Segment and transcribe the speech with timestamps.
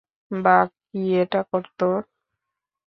[0.31, 1.79] বাক কি এটা করত?